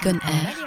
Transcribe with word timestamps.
Icon 0.00 0.18
Air 0.24 0.59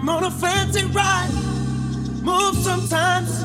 I'm 0.00 0.08
on 0.08 0.24
a 0.24 0.30
fancy 0.30 0.86
ride. 0.86 1.30
Move 2.22 2.54
sometimes. 2.56 3.44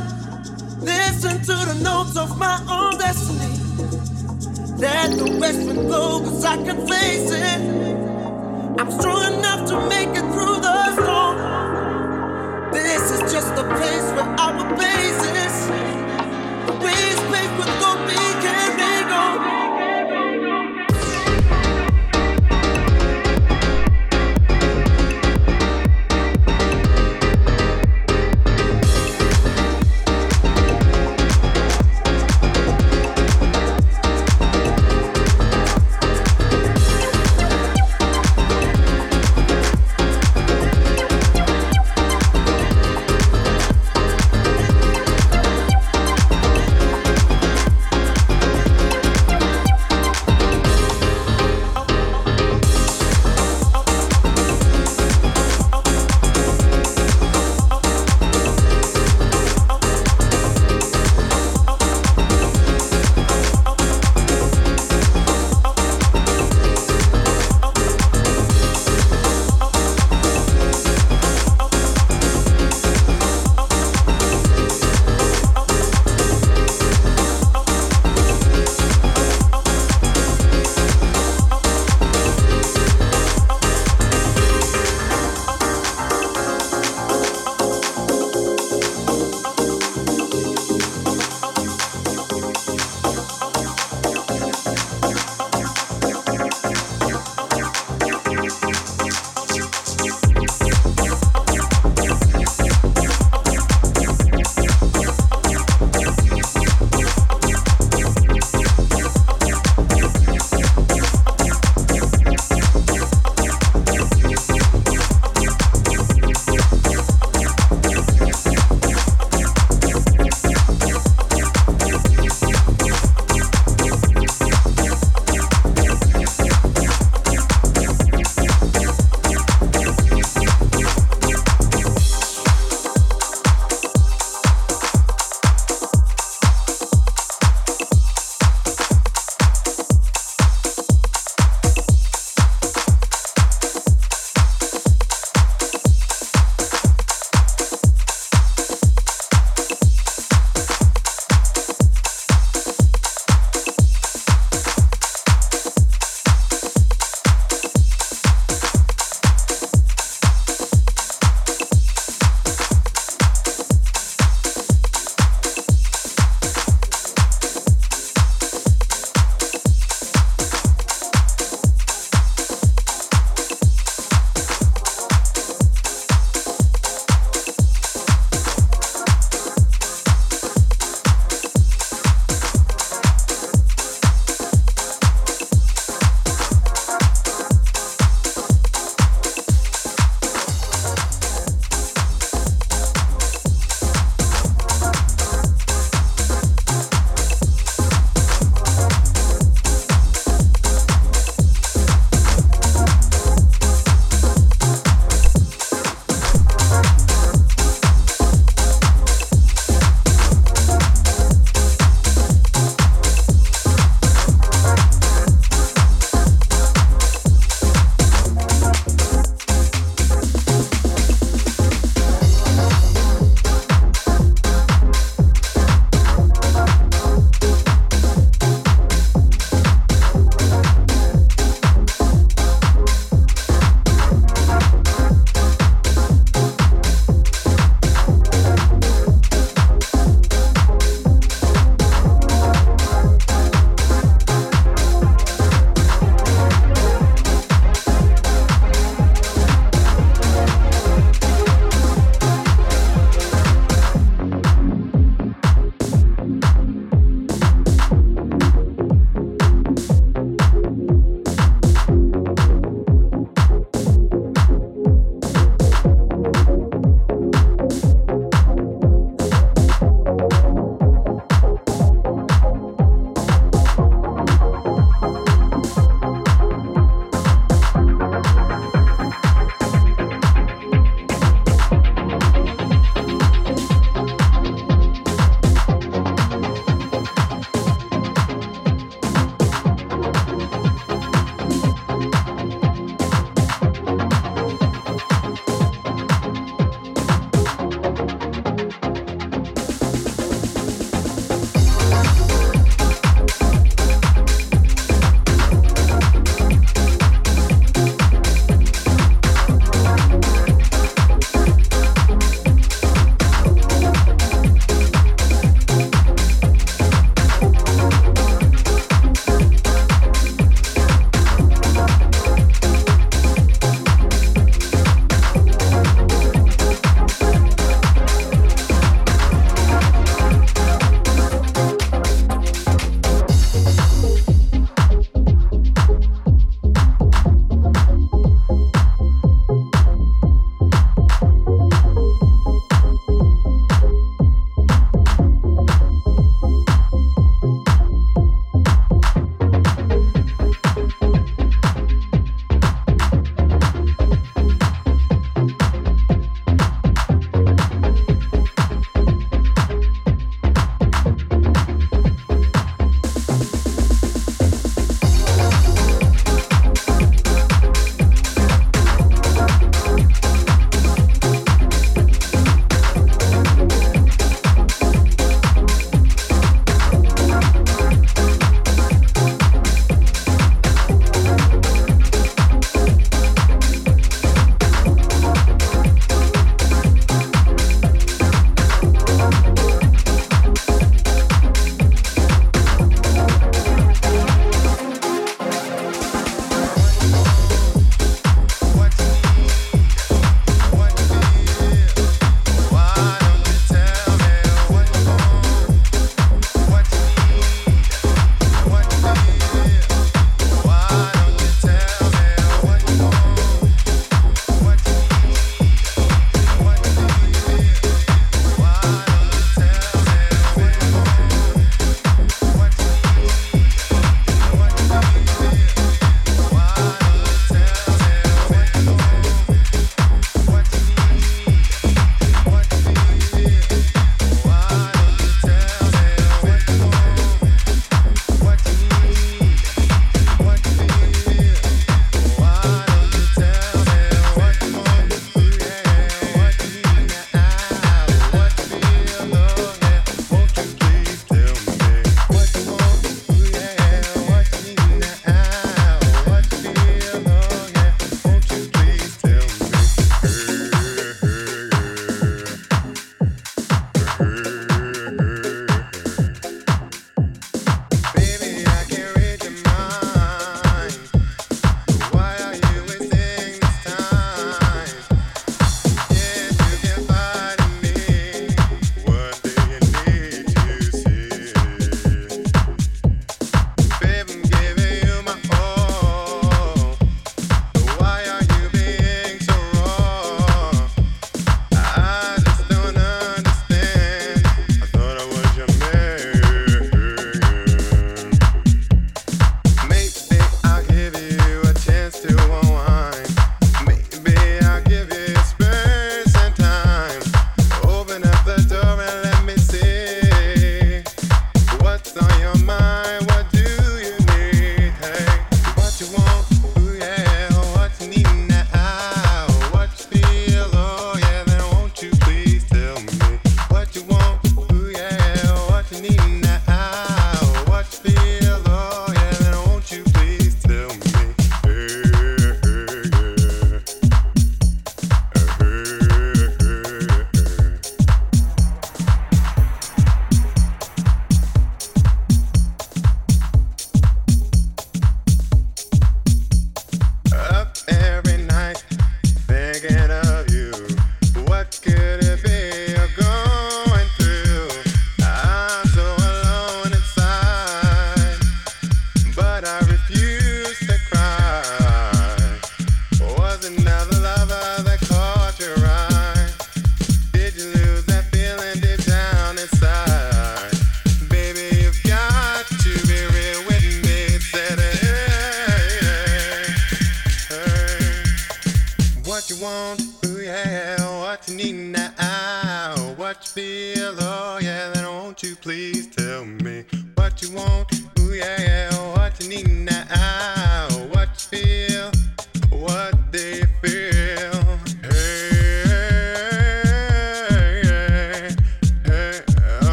Listen 0.81 1.41
to 1.41 1.53
the 1.53 1.77
notes 1.83 2.15
of 2.15 2.39
my 2.39 2.57
own 2.69 2.97
destiny. 2.97 3.59
Let 4.77 5.17
the 5.17 5.38
west 5.38 5.67
will 5.67 5.89
go, 5.89 6.21
cause 6.21 6.45
I 6.45 6.56
can 6.56 6.88
face 6.88 7.30
it. 7.30 8.80
I'm 8.80 8.89
strong 8.89 9.34
enough 9.34 9.67
to 9.67 9.86
make 9.89 10.12
it 10.12 10.25
through 10.32 10.62
the 10.62 10.93
storm. 10.93 12.71
This 12.71 13.12
is 13.12 13.34
just 13.34 13.53
the 13.58 13.63
place 13.75 14.08
where 14.15 14.32
our 14.39 14.77
basis. 14.77 15.67
This 16.80 17.19
place 17.27 17.51
will 17.60 17.80
go 17.82 18.08
be. 18.08 18.24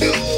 go. 0.00 0.35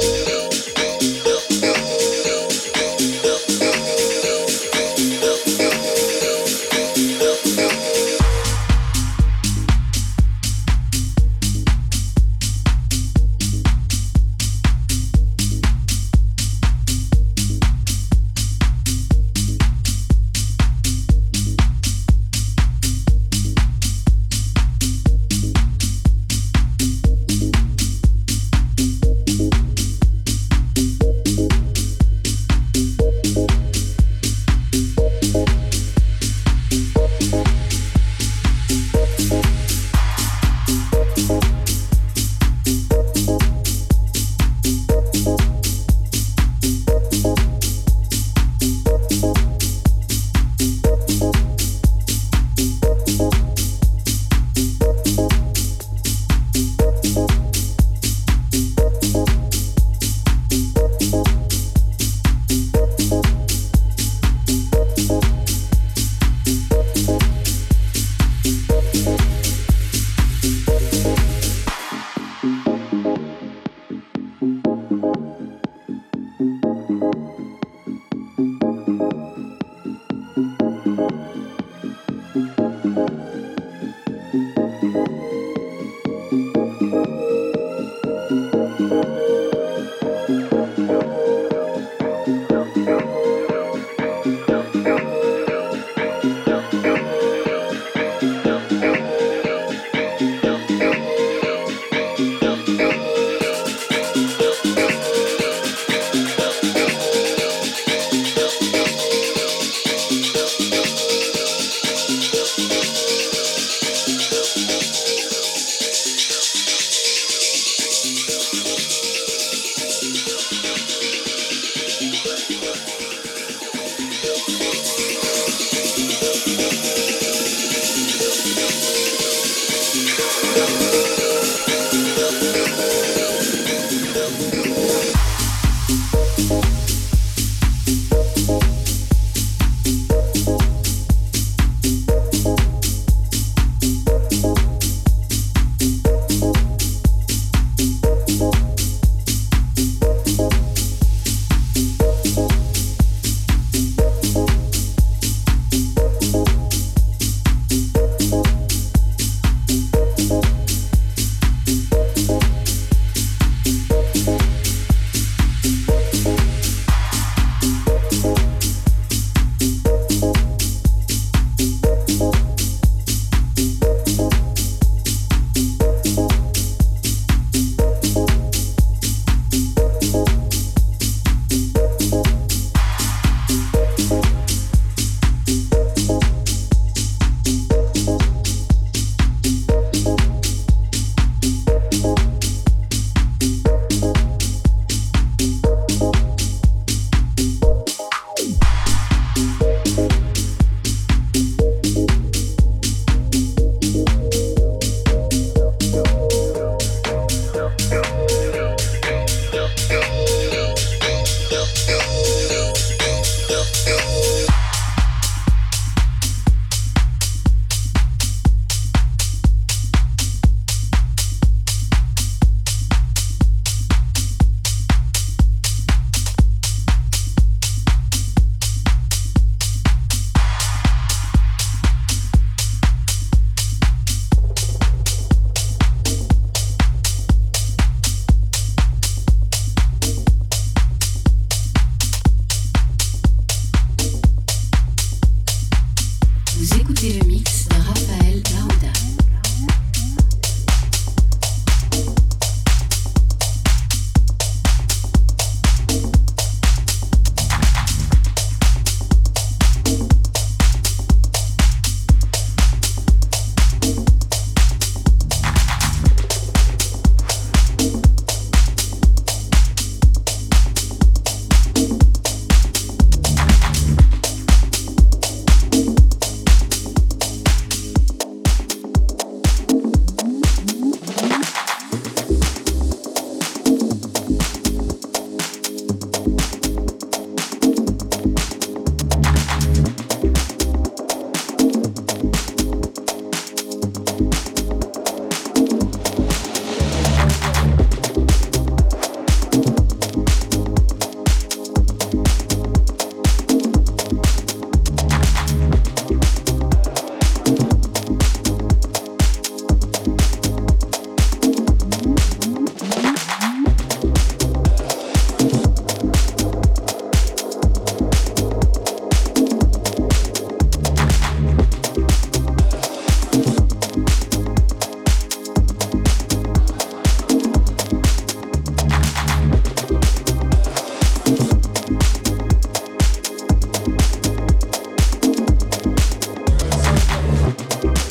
Bye. 337.81 338.08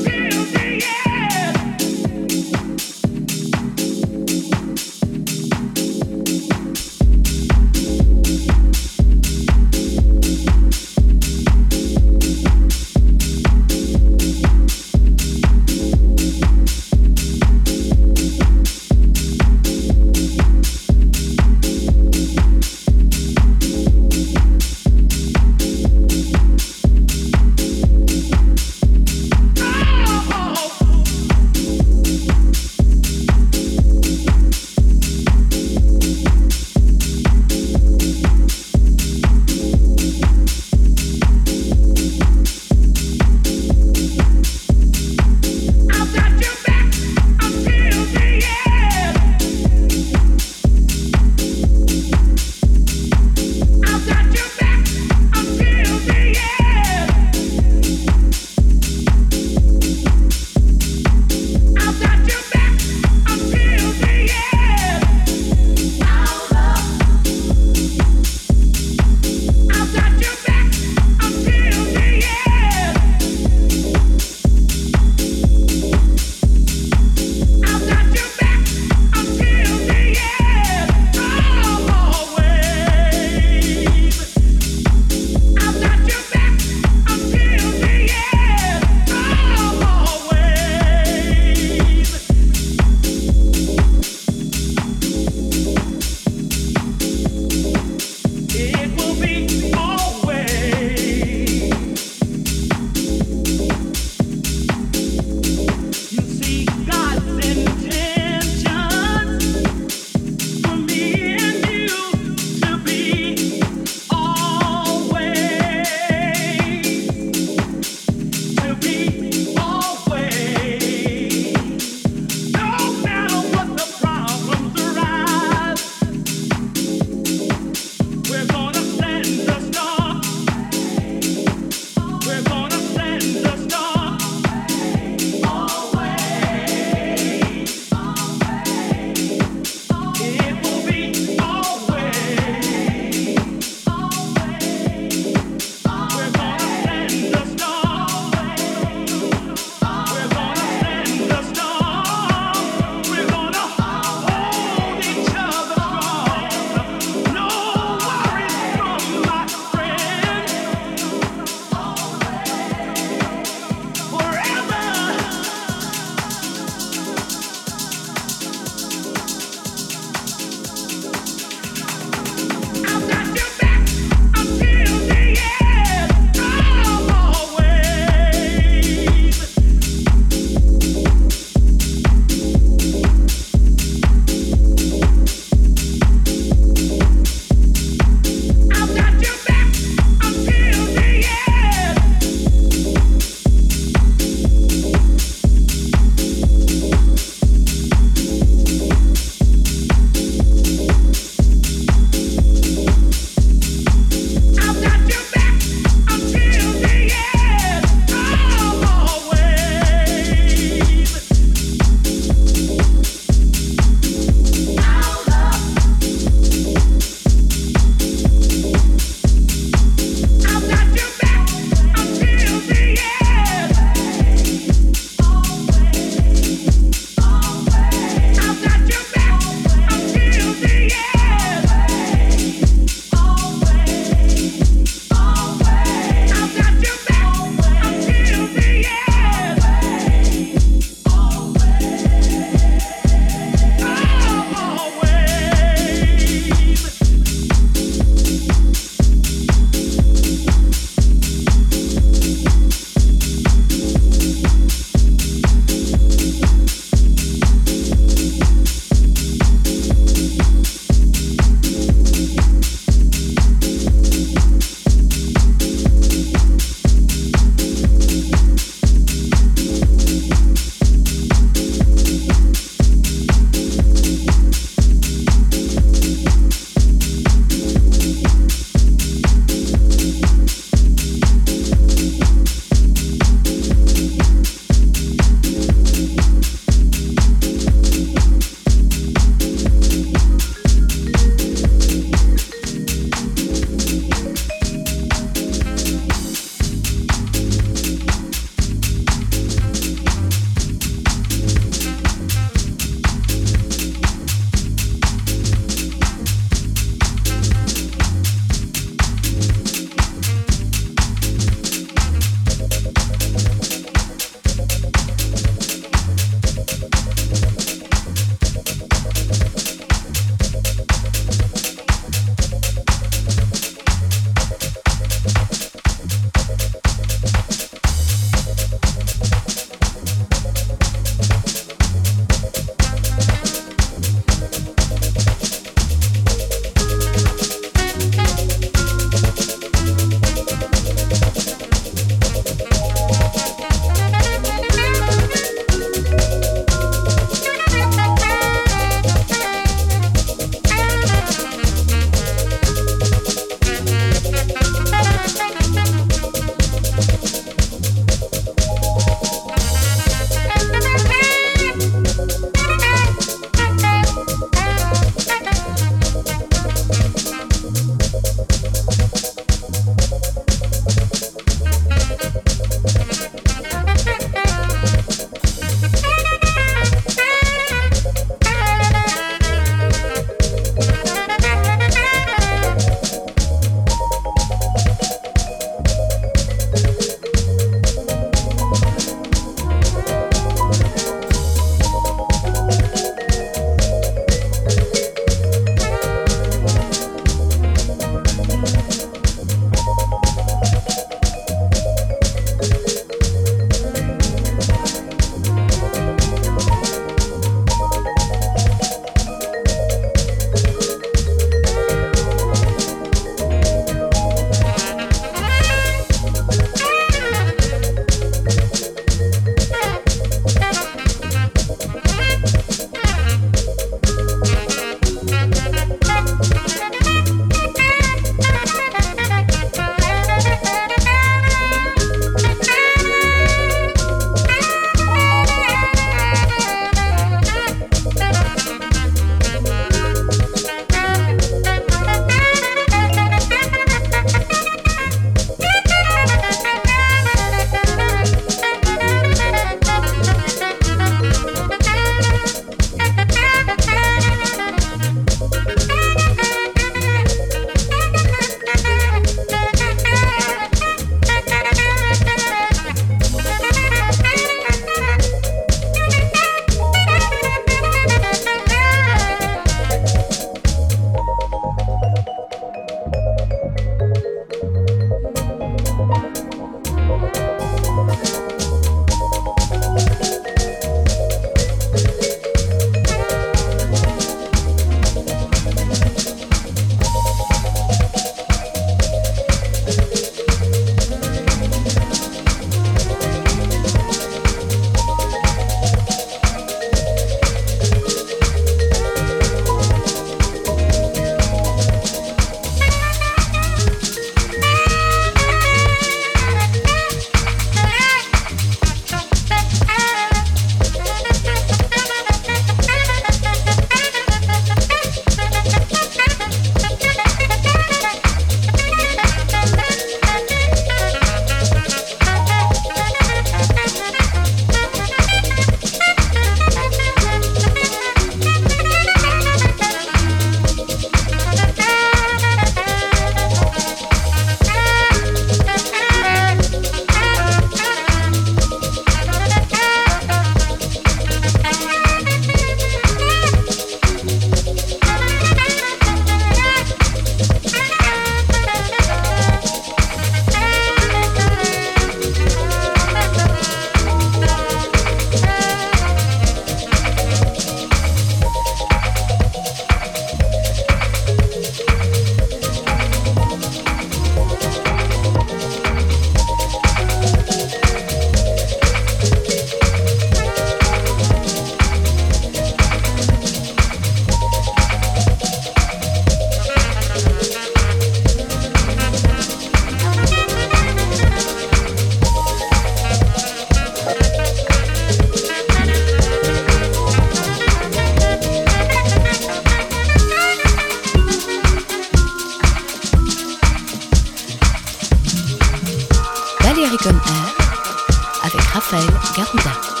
Raphaël 599.40 600.00